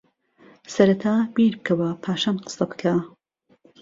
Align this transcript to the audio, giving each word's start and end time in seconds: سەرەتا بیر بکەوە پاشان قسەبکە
سەرەتا 0.75 1.13
بیر 1.35 1.53
بکەوە 1.59 1.89
پاشان 2.03 2.37
قسەبکە 2.45 2.95